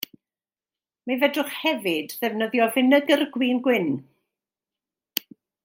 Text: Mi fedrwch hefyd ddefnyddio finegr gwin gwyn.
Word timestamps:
Mi 1.09 1.17
fedrwch 1.23 1.51
hefyd 1.57 2.15
ddefnyddio 2.21 2.69
finegr 2.79 3.23
gwin 3.37 3.61
gwyn. 3.71 3.87